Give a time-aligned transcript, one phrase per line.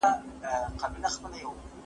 [0.43, 1.49] راپور ولې ځنډېږي؟